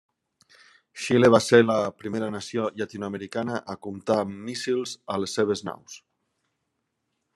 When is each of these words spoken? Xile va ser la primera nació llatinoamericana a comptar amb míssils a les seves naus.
Xile 1.01 1.27
va 1.33 1.39
ser 1.47 1.59
la 1.65 1.75
primera 2.03 2.29
nació 2.35 2.65
llatinoamericana 2.79 3.61
a 3.75 3.75
comptar 3.89 4.17
amb 4.23 4.41
míssils 4.49 4.95
a 5.17 5.19
les 5.25 5.37
seves 5.41 5.63
naus. 5.69 6.01